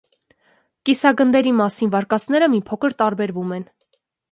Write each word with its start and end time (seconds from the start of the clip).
Կիսագնդերի 0.89 1.51
մասին 1.59 1.93
վարկածները 1.97 2.49
մի 2.55 2.65
փոքր 2.73 2.99
տարբերվում 3.05 3.57
են։ 3.61 3.71